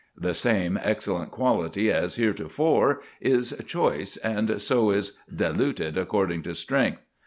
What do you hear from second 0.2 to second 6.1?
same excellent quality as heretofore" is choice, and so is "diluted